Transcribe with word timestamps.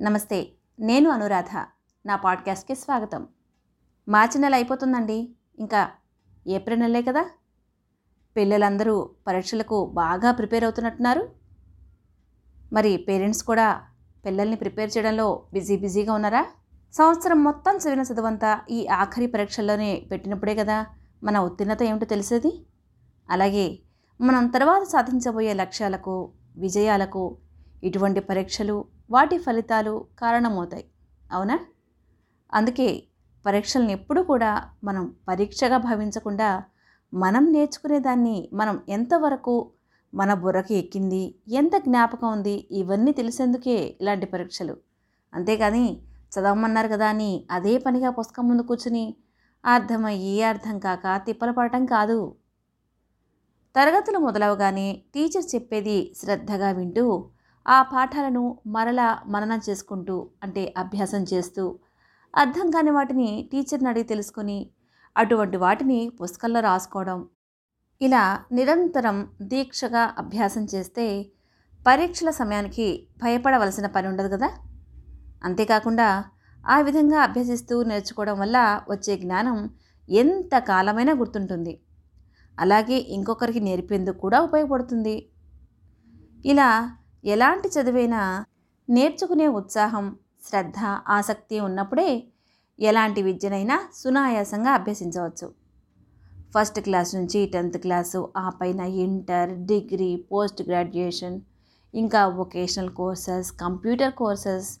నమస్తే 0.00 0.52
నేను 0.80 1.10
అనురాధ. 1.10 1.64
నా 2.06 2.16
పాడ్కాస్ట్కి 2.16 2.74
స్వాగతం. 2.74 3.26
మార్చి 4.08 4.40
నెల 4.40 4.54
అయిపోతుందండి. 4.54 5.34
ఇంకా 5.58 5.90
ఏప్రిల్ 6.46 6.80
నెలే 6.80 7.02
కదా? 7.02 7.24
పిల్లలందరూ 8.36 9.10
పరీక్షలకు 9.26 9.86
బాగా 9.86 10.32
ప్రిపేర్ 10.32 10.64
అవుతున్నట్టున్నారు. 10.64 11.28
మరి 12.72 12.96
పేరెంట్స్ 12.96 13.42
కూడా 13.42 13.82
పిల్లల్ని 14.26 14.56
ప్రిపేర్ 14.56 14.90
చేయడంలో 14.96 15.42
బిజీ 15.52 15.76
బిజీగా 15.76 16.12
ఉన్నారా? 16.12 16.46
సంవత్సరం 16.92 17.44
మొత్తం 17.44 17.76
చదివిన 17.76 18.00
చదువంతా 18.00 18.60
ఈ 18.70 18.86
ఆఖరి 18.86 19.26
పరీక్షల్లోనే 19.26 20.08
పెట్టినప్పుడే 20.10 20.54
కదా 20.54 20.86
మన 21.22 21.38
ఉత్తీర్ణత 21.38 21.82
ఏమిటో 21.82 22.06
తెలిసేది? 22.06 22.66
అలాగే 23.30 23.78
మనం 24.20 24.46
తర్వాత 24.46 24.82
సాధించబోయే 24.82 25.54
లక్ష్యాలకు 25.54 26.32
విజయాలకు 26.56 27.38
ఇటువంటి 27.84 28.20
పరీక్షలు 28.20 28.84
వాటి 29.10 29.38
ఫలితాలు 29.38 30.06
కారణమవుతాయి. 30.18 30.84
అవునా? 31.32 31.58
అందుకే 32.54 33.04
పరీక్షలను 33.46 33.90
ఎప్పుడూ 33.90 34.22
కూడా 34.22 34.62
మనం 34.84 35.14
పరీక్షగా 35.28 35.78
భావించకుండా 35.78 36.64
మనం 37.14 37.52
నేర్చుకునే 37.52 37.98
దాన్ని 37.98 38.48
మనం 38.52 38.80
ఎంతవరకు 38.88 39.70
మన 40.14 40.34
బుర్రకి 40.34 40.74
ఎక్కింది 40.74 41.34
ఎంత 41.48 41.76
జ్ఞాపకం 41.76 42.32
ఉంది 42.32 42.68
ఇవన్నీ 42.70 43.12
తెలిసేందుకే 43.12 43.98
ఇలాంటి 44.00 44.26
పరీక్షలు. 44.26 44.76
అంతేకాని 45.34 46.02
చదవమన్నారు 46.34 46.88
కదా 46.88 47.08
అని 47.08 47.46
అదే 47.50 47.78
పనిగా 47.78 48.10
పుస్తకం 48.10 48.48
ముందు 48.48 48.62
కూర్చుని 48.62 49.16
అర్థమయ్యి 49.64 50.42
అర్థం 50.42 50.78
కాక 50.78 51.22
తిప్పలు 51.26 51.52
పడటం 51.52 51.86
కాదు. 51.86 52.34
తరగతులు 53.76 54.18
మొదలవగానే 54.18 55.02
టీచర్ 55.14 55.54
చెప్పేది 55.54 56.14
శ్రద్ధగా 56.16 56.70
వింటూ 56.70 57.30
ఆ 57.68 57.82
పాఠాలను 57.82 58.58
మరలా 58.66 59.22
మననం 59.26 59.60
చేసుకుంటూ 59.68 60.30
అంటే 60.42 60.74
అభ్యాసం 60.76 61.22
చేస్తూ 61.22 61.78
అర్థం 62.36 62.70
కాని 62.70 62.90
వాటిని 62.90 63.48
టీచర్ని 63.52 63.88
అడిగి 63.88 64.06
తెలుసుకొని 64.06 64.70
అటువంటి 65.16 65.56
వాటిని 65.56 66.12
పుస్తకంలో 66.22 66.60
రాసుకోవడం. 66.60 67.28
ఇలా 68.00 68.44
నిరంతరం 68.52 69.16
దీక్షగా 69.42 70.14
అభ్యాసం 70.18 70.66
చేస్తే 70.74 71.06
పరీక్షల 71.86 72.30
సమయానికి 72.30 73.08
భయపడవలసిన 73.22 73.86
పని 73.86 74.08
ఉండదు 74.08 74.28
కదా? 74.28 74.50
అంతేకాకుండా 75.44 76.24
ఆ 76.66 76.80
విధంగా 76.80 77.20
అభ్యసిస్తూ 77.20 77.82
నేర్చుకోవడం 77.82 78.38
వల్ల 78.38 78.80
వచ్చే 78.90 79.16
జ్ఞానం 79.16 79.70
ఎంత 80.08 80.58
కాలమైనా 80.58 81.12
గుర్తుంటుంది. 81.12 81.80
అలాగే 82.58 82.94
ఇంకొకరికి 82.94 83.60
నేర్పేందుకు 83.60 84.18
కూడా 84.18 84.40
ఉపయోగపడుతుంది. 84.40 85.16
ఇలా 86.44 86.96
ఎలాంటి 87.24 87.68
చదువైనా 87.68 88.44
నేర్చుకునే 88.90 89.46
ఉత్సాహం 89.46 90.16
శ్రద్ధ 90.48 90.78
ఆసక్తి 91.08 91.60
ఉన్నప్పుడే 91.60 92.24
ఎలాంటి 92.78 93.22
విద్యనైనా 93.22 93.88
సునాయాసంగా 93.94 94.72
అభ్యసించవచ్చు. 94.72 95.52
ఫస్ట్ 96.54 96.80
క్లాస్ 96.80 97.14
నుంచి 97.14 97.46
టెన్త్ 97.46 97.78
క్లాసు 97.78 98.32
ఆ 98.36 98.48
పైన 98.48 98.80
ఇంటర్ 98.80 99.66
డిగ్రీ 99.66 100.26
పోస్ట్ 100.32 100.62
గ్రాడ్యుయేషన్ 100.62 101.40
ఇంకా 101.94 102.26
వొకేషనల్ 102.26 102.90
కోర్సెస్ 102.90 103.52
కంప్యూటర్ 103.52 104.12
కోర్సెస్ 104.12 104.80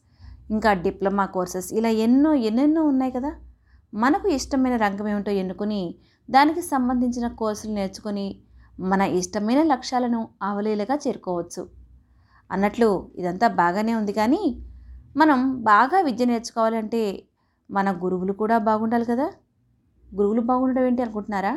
ఇంకా 0.50 0.72
డిప్లొమా 0.72 1.26
కోర్సెస్ 1.26 1.72
ఇలా 1.72 1.88
ఎన్నో 1.88 2.34
ఎన్నెన్నో 2.34 2.82
ఉన్నాయి 2.82 3.12
కదా. 3.12 3.32
మనకు 3.94 4.28
ఇష్టమైన 4.28 4.76
రంగం 4.76 5.08
ఏమిటో 5.08 5.30
ఎన్నుకొని 5.30 5.94
దానికి 6.30 6.62
సంబంధించిన 6.62 7.28
కోర్సులు 7.28 7.72
నేర్చుకొని 7.72 8.40
మన 8.80 9.02
ఇష్టమైన 9.02 9.62
లక్ష్యాలను 9.62 10.28
అవలీలగా 10.42 10.98
చేరుకోవచ్చు. 11.06 11.77
అన్నట్లు 12.50 12.88
ఇదంతా 13.16 13.48
బాగానే 13.48 13.94
ఉంది 13.94 14.12
కానీ 14.12 14.42
మనం 15.16 15.60
బాగా 15.62 16.00
విద్య 16.00 16.24
నేర్చుకోవాలంటే 16.24 17.02
మన 17.70 17.90
గురువులు 18.04 18.32
కూడా 18.32 18.58
బాగుండాలి 18.58 19.04
కదా? 19.04 19.26
గురువులు 20.14 20.40
బాగుండడం 20.40 20.84
ఏంటి 20.84 21.02
అనుకుంటున్నారా? 21.02 21.54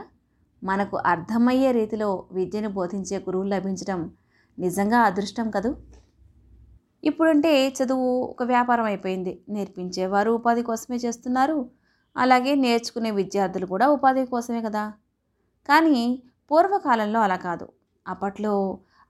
మనకు 0.63 0.97
అర్థమయ్యే 0.97 1.71
రీతిలో 1.71 2.23
విద్యను 2.31 2.69
బోధించే 2.69 3.17
గురువులు 3.17 3.49
లభించడం 3.49 4.11
నిజంగా 4.59 4.99
అదృష్టం 5.01 5.49
కదూ? 5.49 5.75
ఇప్పుడంటే 7.03 7.69
చదువు 7.69 8.21
ఒక 8.23 8.43
వ్యాపారం 8.43 8.83
అయిపోయింది. 8.83 9.41
నేర్పించేవారు 9.49 10.31
ఉపాధి 10.31 10.63
కోసమే 10.63 10.97
చేస్తున్నారు. 10.97 11.69
అలాగే 12.15 12.55
నేర్చుకునే 12.55 13.11
విద్యార్థులు 13.11 13.65
కూడా 13.65 13.87
ఉపాధి 13.87 14.25
కోసమే 14.25 14.61
కదా? 14.61 14.83
కానీ 15.69 16.23
పూర్వకాలంలో 16.51 17.19
అలా 17.19 17.35
కాదు. 17.35 17.67
అప్పట్లో 18.05 18.53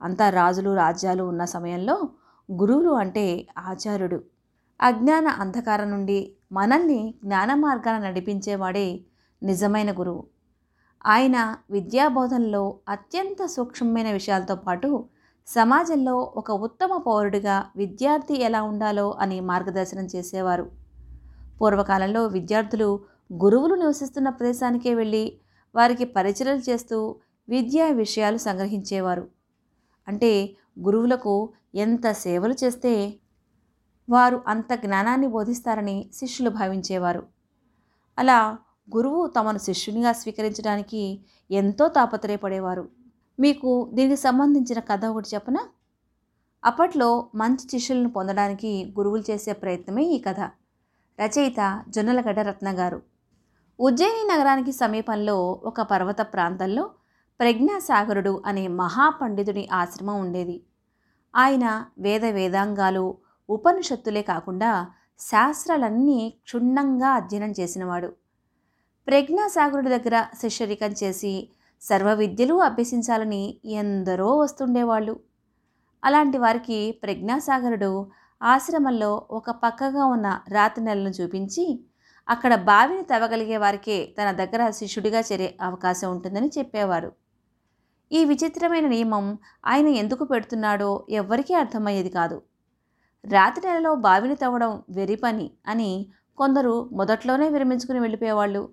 అంతా 0.02 0.30
రాజులు 0.30 0.76
రాజ్యాలు 0.76 1.24
ఉన్న 1.24 1.46
సమయంలో 1.46 2.10
గురువులు 2.52 2.90
అంటే 2.90 3.48
ఆచార్యుడు. 3.58 4.24
అజ్ఞాన 4.82 5.28
అంధకారం 5.28 5.92
నుండి 5.92 6.36
మనల్ని 6.52 7.14
జ్ఞాన 7.24 7.54
మార్గాన 7.54 8.08
నడిపించేవాడే 8.08 9.02
నిజమైన 9.44 9.92
గురువు. 10.00 10.24
ఆయన 11.06 11.56
విద్యాబోధనలో 11.72 12.80
అత్యంత 12.90 13.46
సూక్ష్మమైన 13.46 14.12
విషయాలతో 14.12 14.56
పాటు 14.56 15.06
సమాజంలో 15.48 16.16
ఒక 16.18 16.52
ఉత్తమ 16.52 16.98
పౌరుడిగా 16.98 17.66
విద్యార్థి 17.76 18.42
ఎలా 18.42 18.64
ఉండాలో 18.64 19.12
అని 19.20 19.42
మార్గదర్శనం 19.42 20.06
చేసేవారు. 20.06 20.72
పూర్వకాలంలో 21.62 22.26
విద్యార్థులు 22.28 23.00
గురువులు 23.34 23.76
నివసిస్తున్న 23.76 24.30
ప్రదేశానికే 24.30 24.94
వెళ్ళి 24.94 25.38
వారికి 25.76 26.06
పరిచయలు 26.06 26.72
చేస్తూ 26.72 27.16
విద్యా 27.50 27.88
విషయాలు 27.88 28.38
సంగ్రహించేవారు. 28.38 29.41
అంటే 30.08 30.56
గురువులకు 30.80 31.54
ఎంత 31.76 32.12
సేవలు 32.12 32.56
చేస్తే 32.64 33.20
వారు 34.10 34.44
అంత 34.48 34.74
జ్ఞానాన్ని 34.74 35.28
బోధిస్తారని 35.28 36.10
శిష్యులు 36.14 36.50
భావించేవారు. 36.50 37.24
అలా 38.20 38.58
గురువు 38.96 39.28
తమను 39.28 39.58
శిష్యునిగా 39.58 40.12
స్వీకరించడానికి 40.12 41.20
ఎంతో 41.52 41.88
తాపత్రయపడేవారు. 41.88 42.90
మీకు 43.40 43.90
దీనికి 43.94 44.22
సంబంధించిన 44.22 44.80
కథ 44.80 45.06
ఒకటి 45.06 45.30
చెప్పనా? 45.34 45.68
అప్పట్లో 46.64 47.30
మంచి 47.36 47.70
శిష్యులను 47.70 48.10
పొందడానికి 48.10 48.94
గురువులు 48.98 49.24
చేసే 49.32 49.54
ప్రయత్నమే 49.54 50.04
ఈ 50.04 50.20
కథ. 50.20 50.40
రచయిత 51.20 51.84
జొన్నలగడ్డ 51.90 52.40
రత్న 52.40 52.80
గారు 52.80 53.02
ఉజ్జయిని 53.80 54.24
నగరానికి 54.34 54.72
సమీపంలో 54.72 55.62
ఒక 55.66 55.82
పర్వత 55.82 56.22
ప్రాంతంలో 56.22 56.90
ప్రజ్ఞాసాగరుడు 57.42 58.44
అనే 58.46 58.68
మహాపండితుడి 58.68 59.70
ఆశ్రమం 59.74 60.20
ఉండేది. 60.20 60.64
ఆయన 61.36 61.86
వేద 62.00 62.26
వేదాంగాలు 62.26 63.18
ఉపనిషత్తులే 63.50 64.22
కాకుండా 64.22 64.88
శాస్త్రాలన్నీ 65.20 66.34
క్షుణ్ణంగా 66.44 67.10
అధ్యయనం 67.10 67.54
చేసినవాడు. 67.60 68.14
ప్రజ్ఞాసాగరుడి 69.08 69.90
దగ్గర 69.90 70.26
శిష్యరికం 70.42 70.94
చేసి 71.04 71.50
సర్వ 71.82 72.14
విద్యలు 72.14 72.56
అభ్యసించాలని 72.56 73.58
ఎందరో 73.66 74.38
వస్తుండేవాళ్ళు. 74.38 75.20
అలాంటి 76.04 76.38
వారికి 76.38 77.00
ప్రజ్ఞాసాగరుడు 77.04 78.08
ఆశ్రమంలో 78.42 79.28
ఒక 79.32 79.52
పక్కగా 79.52 80.06
ఉన్న 80.06 80.40
రాతి 80.50 80.82
నెలను 80.82 81.10
చూపించి 81.10 81.80
అక్కడ 82.30 82.56
బావిని 82.56 83.04
తవ్వగలిగే 83.04 83.58
వారికే 83.58 84.16
తన 84.22 84.32
దగ్గర 84.32 84.70
శిష్యుడిగా 84.70 85.20
చేరే 85.20 85.58
అవకాశం 85.62 86.12
ఉంటుందని 86.12 86.52
చెప్పేవారు. 86.58 87.21
ఈ 88.12 88.26
విచిత్రమైన 88.26 88.88
నియమం 88.88 89.38
ఆయన 89.66 89.88
ఎందుకు 89.88 90.24
పెడుతున్నాడో 90.24 91.06
ఎవ్వరికీ 91.10 91.54
అర్థమయ్యేది 91.54 92.10
కాదు. 92.10 92.42
రాతి 93.26 93.62
నెలలో 93.68 93.96
బావిని 93.96 94.36
తవ్వడం 94.36 94.84
వెరి 94.90 95.16
పని 95.16 95.52
అని 95.68 96.12
కొందరు 96.38 96.90
మొదట్లోనే 96.92 97.50
విరమించుకుని 97.50 98.00
వెళ్ళిపోయేవాళ్ళు. 98.00 98.70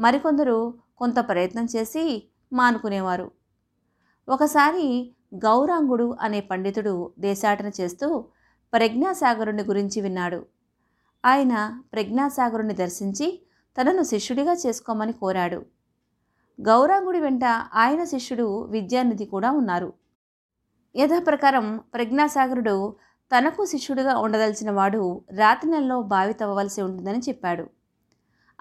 మరికొందరు 0.00 0.74
కొంత 0.98 1.18
ప్రయత్నం 1.28 1.66
చేసి 1.76 2.28
మానుకునేవారు. 2.52 3.30
ఒకసారి 4.28 5.14
గౌరాంగుడు 5.34 6.16
అనే 6.20 6.40
పండితుడు 6.40 7.12
దేశాటన 7.18 7.70
చేస్తూ 7.80 8.24
ప్రజ్ఞాసాగరుని 8.72 9.62
గురించి 9.62 10.00
విన్నాడు. 10.00 10.46
ఆయన 11.24 11.80
ప్రజ్ఞాసాగరుని 11.92 12.74
దర్శించి 12.74 13.46
తనను 13.76 14.02
శిష్యుడిగా 14.02 14.52
చేసుకోమని 14.52 15.12
కోరాడు. 15.12 15.75
గౌరాంగుడి 16.60 17.20
వెంట 17.20 17.44
ఆయన 17.74 18.04
శిష్యుడు 18.04 18.64
విద్యానిధి 18.64 19.24
కూడా 19.24 19.50
ఉన్నారు. 19.50 19.92
యథాప్రకారం 20.96 21.80
ప్రజ్ఞాసాగరుడు 21.94 22.96
తనకు 23.30 23.64
శిష్యుడిగా 23.64 24.18
ఉండదలిచిన 24.18 24.70
వాడు 24.70 25.22
రాతి 25.30 25.66
నెలలో 25.68 26.02
బావి 26.02 26.32
తవ్వవలసి 26.32 26.82
ఉంటుందని 26.82 27.18
చెప్పాడు. 27.18 27.70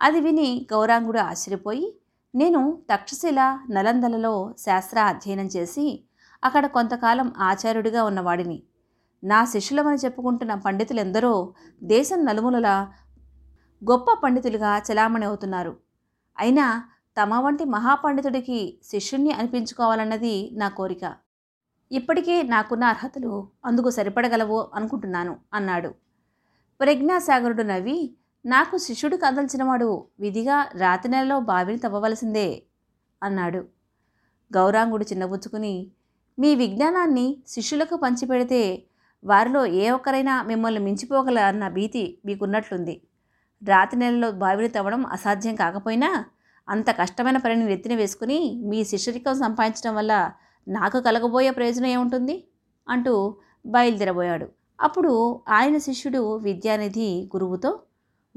అది 0.01 0.19
విని 0.19 0.67
గౌరాంగుడు 0.73 1.19
ఆశ్చర్యపోయి 1.19 1.99
నేను 2.35 2.81
తక్షశిల 2.93 3.59
నలందలలో 3.69 4.55
శాస్త్ర 4.59 4.99
అధ్యయనం 4.99 5.45
చేసి 5.45 6.03
అక్కడ 6.43 6.65
కొంతకాలం 6.65 7.33
ఆచార్యుడిగా 7.39 8.03
ఉన్నవాడిని 8.03 8.63
నా 9.23 9.45
శిష్యులమని 9.45 9.97
చెప్పుకుంటున్న 9.97 10.53
పండితులెందరో 10.55 11.53
దేశం 11.83 12.25
నలుమూలలా 12.25 12.93
గొప్ప 13.83 14.07
పండితులుగా 14.23 14.77
చలామణి 14.77 15.25
అవుతున్నారు. 15.25 15.77
అయినా 16.37 16.83
తమ 17.17 17.33
వంటి 17.35 17.65
మహాపండితుడికి 17.65 18.79
శిష్యుణ్ణి 18.83 19.31
అనిపించుకోవాలన్నది 19.31 20.35
నా 20.53 20.67
కోరిక. 20.69 21.05
ఇప్పటికే 21.91 22.35
నాకున్న 22.43 22.83
అర్హతలు 22.83 23.47
అందుకు 23.65 23.89
సరిపడగలవు 23.89 24.59
అనుకుంటున్నాను 24.75 25.33
అన్నాడు. 25.53 25.91
ప్రజ్ఞాసాగరుడు 26.79 27.63
నవ్వి 27.63 27.97
నాకు 28.45 28.77
శిష్యుడు 28.77 29.15
కదల్చినవాడు 29.15 29.89
విధిగా 30.19 30.57
రాతి 30.75 31.07
నెలలో 31.07 31.39
బావిని 31.39 31.79
తవ్వవలసిందే 31.79 32.63
అన్నాడు. 33.23 33.61
గౌరాంగుడు 34.51 35.05
చిన్నబుచ్చుకుని 35.11 35.75
మీ 36.39 36.55
విజ్ఞానాన్ని 36.55 37.27
శిష్యులకు 37.47 37.95
పంచిపెడితే 37.95 38.61
వారిలో 39.23 39.65
ఏ 39.65 39.89
ఒక్కరైనా 39.89 40.41
మిమ్మల్ని 40.43 40.81
మించిపోగల 40.81 41.39
అన్న 41.39 41.67
భీతి 41.67 42.19
మీకున్నట్లుంది. 42.25 42.95
రాతి 43.61 43.95
నెలలో 43.95 44.31
బావిని 44.31 44.69
తవ్వడం 44.69 45.05
అసాధ్యం 45.05 45.55
కాకపోయినా 45.55 46.09
అంత 46.69 46.89
కష్టమైన 46.91 47.37
పనిని 47.37 47.65
నెత్తిన 47.65 47.95
వేసుకుని 47.95 48.61
మీ 48.65 48.83
శిష్యరికం 48.83 49.35
సంపాదించడం 49.35 49.95
వల్ల 49.95 50.31
నాకు 50.67 50.99
కలగబోయే 50.99 51.51
ప్రయోజనం 51.51 51.87
ఏముంటుంది? 51.87 52.47
అంటూ 52.89 53.37
బయలుదేరబోయాడు. 53.65 54.47
అప్పుడు 54.81 55.41
ఆయన 55.49 55.77
శిష్యుడు 55.77 56.35
విద్యానిధి 56.37 57.29
గురువుతో 57.35 57.79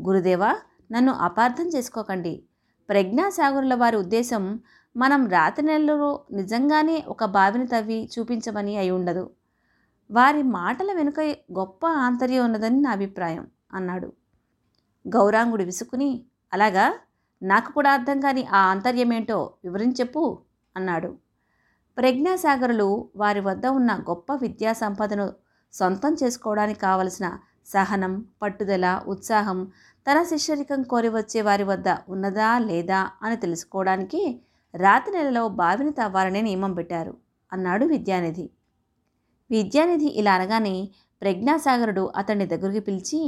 గురుదేవా 0.07 0.57
నన్ను 0.93 1.13
అపార్థం 1.13 1.69
చేసుకోకండి. 1.69 2.43
ప్రజ్ఞాసాగరుల 2.89 3.75
వారి 3.75 3.97
ఉద్దేశం 3.97 4.61
మనం 4.97 5.29
రాతి 5.29 5.63
నెలలో 5.63 6.25
నిజంగానే 6.33 7.05
ఒక 7.09 7.25
బావిని 7.25 7.67
తవ్వి 7.67 8.11
చూపించమని 8.19 8.77
అయి 8.77 8.91
ఉండదు. 8.91 9.31
వారి 10.11 10.43
మాటల 10.43 10.93
వెనుక 10.93 11.21
గొప్ప 11.59 11.87
ఆంతర్యం 11.87 12.45
ఉన్నదని 12.45 12.81
నా 12.81 12.91
అభిప్రాయం 12.91 13.47
అన్నాడు. 13.75 14.13
గౌరాంగుడు 15.09 15.65
విసుకుని 15.65 16.25
అలాగా? 16.53 16.95
నాకు 17.43 17.73
కూడా 17.73 17.91
అర్థం 17.93 18.19
కాని 18.21 18.43
ఆ 18.53 18.61
ఆంతర్యమేంటో 18.71 19.39
వివరించెప్పు 19.65 20.23
అన్నాడు. 20.77 21.11
ప్రజ్ఞాసాగరులు 21.97 22.89
వారి 23.17 23.41
వద్ద 23.41 23.67
ఉన్న 23.79 23.93
గొప్ప 24.11 24.35
విద్యా 24.35 24.73
సంపదను 24.73 25.27
సొంతం 25.75 26.13
చేసుకోవడానికి 26.23 26.81
కావలసిన 26.81 27.27
సహనం 27.67 28.13
పట్టుదల 28.43 28.87
ఉత్సాహం 29.07 29.59
తన 30.07 30.19
శిష్యరికం 30.23 30.83
కోరి 30.83 31.09
వచ్చే 31.09 31.41
వారి 31.41 31.65
వద్ద 31.65 31.89
ఉన్నదా 32.09 32.59
లేదా 32.59 33.01
అని 33.23 33.37
తెలుసుకోవడానికి 33.37 34.21
రాతి 34.75 35.11
నెలలో 35.11 35.43
బావిని 35.49 35.93
తవ్వాలనే 35.93 36.41
నియమం 36.41 36.73
పెట్టారు 36.75 37.13
అన్నాడు 37.53 37.85
విద్యానిధి. 37.87 38.47
విద్యానిధి 39.51 40.09
ఇలా 40.21 40.33
అనగానే 40.35 40.75
ప్రజ్ఞాసాగరుడు 41.23 42.13
అతన్ని 42.17 42.47
దగ్గరికి 42.47 42.81
పిలిచి 42.81 43.21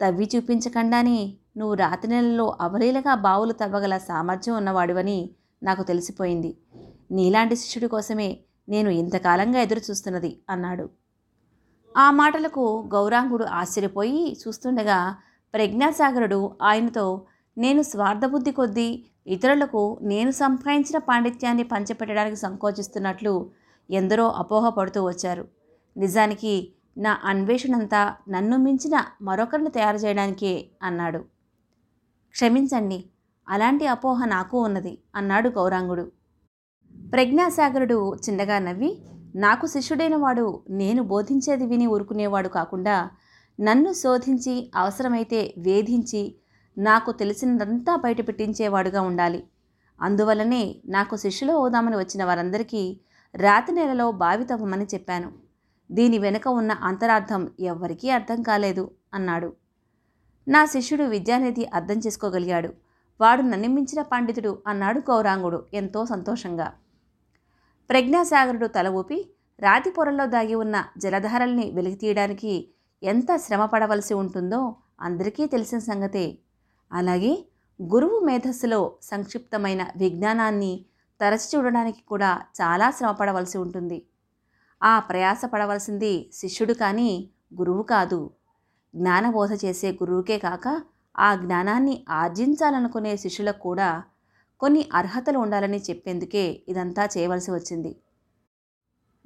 తవ్వి 0.00 0.30
చూపించకుండానే 0.36 1.34
నువ్వు 1.56 1.74
రాతి 1.74 2.08
నెలలో 2.08 2.56
అవలీలగా 2.60 3.14
బావులు 3.14 3.52
తవ్వగల 3.52 3.98
సామర్థ్యం 3.98 4.56
ఉన్నవాడివని 4.56 5.30
నాకు 5.62 5.82
తెలిసిపోయింది. 5.82 6.56
నీలాంటి 7.10 7.56
శిష్యుడి 7.56 7.88
కోసమే 7.88 8.38
నేను 8.68 8.90
ఇంతకాలంగా 8.90 9.60
ఎదురు 9.60 9.80
చూస్తున్నది 9.90 10.40
అన్నాడు. 10.50 10.90
ఆ 11.96 12.10
మాటలకు 12.10 12.88
గౌరాంగుడు 12.94 13.44
ఆశ్చర్యపోయి 13.44 14.36
చూస్తుండగా 14.42 15.16
ప్రజ్ఞాసాగరుడు 15.54 16.50
ఆయనతో 16.62 17.22
నేను 17.58 17.82
స్వార్థబుద్ధి 17.82 18.52
కొద్దీ 18.52 19.04
ఇతరులకు 19.26 19.98
నేను 20.02 20.30
సంపాదించిన 20.30 20.98
పాండిత్యాన్ని 20.98 21.64
పంచిపెట్టడానికి 21.64 22.36
సంకోచిస్తున్నట్లు 22.36 23.50
ఎందరో 23.90 24.28
అపోహపడుతూ 24.28 25.00
వచ్చారు. 25.06 25.44
నిజానికి 25.96 26.72
నా 26.96 27.20
అన్వేషణంతా 27.24 28.16
నన్ను 28.28 28.56
మించిన 28.56 29.04
మరొకరిని 29.22 29.70
తయారు 29.70 29.96
చేయడానికే 29.96 30.70
అన్నాడు. 30.82 31.18
క్షమించండి 32.30 33.04
అలాంటి 33.48 33.86
అపోహ 33.86 34.24
నాకు 34.24 34.62
ఉన్నది 34.62 34.98
అన్నాడు 35.14 35.48
గౌరాంగుడు. 35.48 36.12
ప్రజ్ఞాసాగరుడు 37.12 38.14
చిన్నగా 38.14 38.58
నవ్వి 38.58 38.90
నాకు 39.36 39.66
శిష్యుడైన 39.66 40.16
వాడు 40.16 40.62
నేను 40.70 41.02
బోధించేది 41.02 41.66
విని 41.66 41.86
ఊరుకునేవాడు 41.86 42.48
కాకుండా 42.48 43.10
నన్ను 43.60 43.92
శోధించి 43.92 44.70
అవసరమైతే 44.76 45.54
వేధించి 45.58 46.22
నాకు 46.78 47.12
తెలిసినదంతా 47.12 47.96
బయట 47.96 48.28
పెట్టించేవాడుగా 48.28 49.00
ఉండాలి. 49.02 49.44
అందువలనే 50.00 50.76
నాకు 50.86 51.16
శిష్యులు 51.16 51.52
అవుదామని 51.52 51.96
వచ్చిన 51.96 52.24
వారందరికీ 52.24 53.00
రాతి 53.34 53.72
నెలలో 53.72 54.12
బావి 54.12 54.44
తవ్వమని 54.44 54.86
చెప్పాను. 54.94 55.45
దీని 55.90 56.18
వెనుక 56.18 56.48
ఉన్న 56.48 56.72
అంతరార్థం 56.72 57.50
ఎవ్వరికీ 57.60 58.10
అర్థం 58.10 58.42
కాలేదు 58.42 58.90
అన్నాడు. 59.14 59.52
నా 60.48 60.64
శిష్యుడు 60.64 61.04
విద్యానిధి 61.04 61.64
అర్థం 61.64 61.98
చేసుకోగలిగాడు. 61.98 62.70
వాడు 63.20 63.42
నన్ను 63.42 63.68
మించిన 63.68 64.02
పండితుడు 64.02 64.58
అన్నాడు 64.66 65.00
గౌరాంగుడు 65.10 65.64
ఎంతో 65.74 66.06
సంతోషంగా. 66.06 66.72
ప్రజ్ఞాసాగరుడు 67.90 68.66
తల 68.66 68.88
ఊపి 68.88 69.34
రాతి 69.60 69.90
పొరల్లో 69.90 70.26
దాగి 70.26 70.54
ఉన్న 70.54 70.84
జలధారల్ని 70.98 71.70
వెలికి 71.70 71.96
తీయడానికి 71.96 72.68
ఎంత 73.02 73.36
శ్రమ 73.36 73.64
పడవలసి 73.64 74.14
ఉంటుందో 74.14 74.76
అందరికీ 75.00 75.46
తెలిసిన 75.46 75.78
సంగతే. 75.78 76.38
అలాగే 76.92 77.44
గురువు 77.82 78.20
మేధస్సులో 78.20 78.92
సంక్షిప్తమైన 79.02 79.86
విజ్ఞానాన్ని 79.96 80.84
తరచి 81.20 81.56
చూడడానికి 81.56 82.02
కూడా 82.02 82.40
చాలా 82.60 82.90
శ్రమ 82.90 83.10
పడవలసి 83.10 83.58
ఉంటుంది. 83.58 84.06
ఆ 84.82 84.98
ప్రయాస 84.98 85.42
పడవలసింది 85.44 86.30
శిష్యుడు 86.32 86.72
కానీ 86.72 87.30
గురువు 87.58 87.82
కాదు. 87.82 88.30
జ్ఞానబోధ 88.94 89.52
చేసే 89.64 89.92
గురువుకే 89.92 90.38
కాక 90.38 90.82
ఆ 91.18 91.34
జ్ఞానాన్ని 91.34 92.04
ఆర్జించాలనుకునే 92.10 93.16
శిష్యులకు 93.16 93.58
కూడా 93.58 94.04
కొన్ని 94.60 94.88
అర్హతలు 94.92 95.38
ఉండాలని 95.38 95.78
చెప్పేందుకే 95.90 96.64
ఇదంతా 96.68 97.08
చేయవలసి 97.18 97.50
వచ్చింది. 97.50 97.96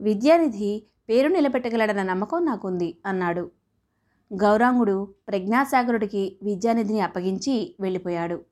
విద్యానిధి 0.00 0.70
పేరు 1.08 1.29
నిలబెట్టగలడన్న 1.29 2.03
నమ్మకం 2.03 2.44
నాకుంది 2.44 2.99
అన్నాడు. 3.06 3.50
గౌరాంగుడు 4.32 5.14
ప్రజ్ఞాసాగరుడికి 5.29 6.38
విద్యానిధిని 6.43 7.00
అప్పగించి 7.00 7.76
వెళ్ళిపోయాడు. 7.81 8.44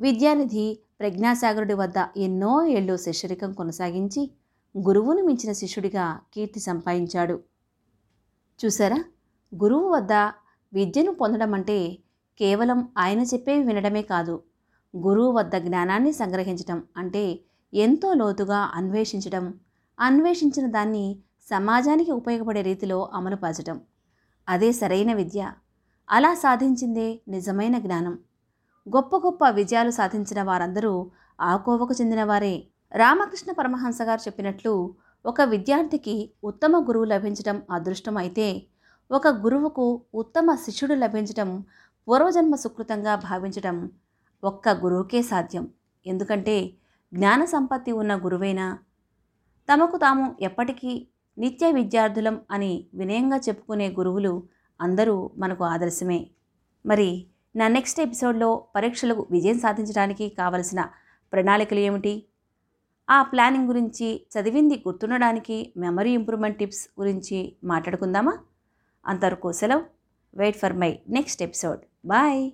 విద్యానిధి 0.00 0.78
ప్రజ్ఞాసాగరుడి 1.00 1.74
వద్ద 1.74 1.98
ఎన్నో 2.16 2.64
ఏళ్ళు 2.66 2.96
శిష్యరికం 2.96 3.52
కొనసాగించి 3.52 4.30
గురువును 4.74 5.22
మించిన 5.24 5.52
శిష్యుడిగా 5.52 6.20
కీర్తి 6.34 6.60
సంపాదించాడు. 6.60 7.40
చూసారా 8.60 8.98
గురువు 9.52 9.88
వద్ద 9.88 10.12
విద్యను 10.72 11.12
పొందడం 11.14 11.54
అంటే 11.54 11.98
కేవలం 12.38 12.88
ఆయన 12.98 13.22
చెప్పేవి 13.22 13.62
వినడమే 13.62 14.02
కాదు. 14.02 14.42
గురువు 14.96 15.32
వద్ద 15.32 15.54
జ్ఞానాన్ని 15.56 16.12
సంగ్రహించటం 16.12 16.84
అంటే 16.96 17.40
ఎంతో 17.74 18.14
లోతుగా 18.14 18.58
అన్వేషించడం 18.74 19.54
అన్వేషించిన 19.98 20.70
దాన్ని 20.70 21.04
సమాజానికి 21.46 22.10
ఉపయోగపడే 22.10 22.62
రీతిలో 22.62 23.10
అమలుపరచటం. 23.12 23.80
అదే 24.48 24.72
సరైన 24.72 25.12
విద్య. 25.12 25.52
అలా 26.10 26.34
సాధించిందే 26.34 27.20
నిజమైన 27.28 27.78
జ్ఞానం. 27.78 28.14
గొప్ప 28.86 29.16
గొప్ప 29.16 29.48
విజయాలు 29.50 29.90
సాధించిన 29.90 30.42
వారందరూ 30.42 30.92
ఆ 31.40 31.56
కోవకు 31.56 31.94
చెందినవారే. 32.00 32.54
రామకృష్ణ 32.92 33.52
పరమహంస 33.52 34.02
గారు 34.02 34.20
చెప్పినట్లు 34.20 34.94
ఒక 35.26 35.40
విద్యార్థికి 35.40 36.30
ఉత్తమ 36.44 36.76
గురువు 36.78 37.04
లభించడం 37.04 37.62
అదృష్టం 37.70 38.16
అయితే 38.16 38.62
ఒక 39.10 39.28
గురువుకు 39.28 40.02
ఉత్తమ 40.14 40.54
శిష్యుడు 40.54 40.94
లభించడం 40.94 41.64
పూర్వజన్మ 42.08 42.54
సుకృతంగా 42.54 43.14
భావించడం 43.16 43.90
ఒక్క 44.44 44.68
గురువుకే 44.68 45.22
సాధ్యం. 45.22 45.68
ఎందుకంటే 46.06 46.70
జ్ఞాన 47.12 47.44
సంపత్తి 47.44 47.92
ఉన్న 47.92 48.16
గురువైనా 48.16 48.78
తమకు 49.68 49.96
తాము 49.96 50.36
ఎప్పటికీ 50.40 51.08
నిత్య 51.38 51.70
విద్యార్థులం 51.70 52.40
అని 52.50 52.88
వినయంగా 52.94 53.36
చెప్పుకునే 53.36 53.88
గురువులు 53.88 54.42
అందరూ 54.80 55.30
మనకు 55.36 55.64
ఆదర్శమే. 55.64 56.30
మరి 56.86 57.26
నా 57.56 57.68
నెక్స్ట్ 57.68 58.00
ఎపిసోడ్లో 58.00 58.64
పరీక్షలకు 58.76 59.26
విజయం 59.30 59.58
సాధించడానికి 59.58 60.28
కావలసిన 60.28 60.88
ప్రణాళికలు 61.32 61.78
ఏమిటి? 61.78 62.27
ఆ 63.10 63.22
ప్లానింగ్ 63.22 63.66
గురించి 63.66 64.26
చదివింది 64.34 64.76
గుర్తుండడానికి 64.76 65.72
మెమరీ 65.76 66.10
ఇంప్రూవ్మెంట్ 66.10 66.58
టిప్స్ 66.58 67.00
గురించి 67.00 67.56
మాట్లాడుకుందామా? 67.64 68.38
అంతవరకు 69.06 69.52
సెలవు. 69.52 69.82
Wait 70.34 70.56
for 70.56 70.72
my 70.72 70.98
next 71.08 71.42
episode. 71.42 71.80
Bye. 72.04 72.50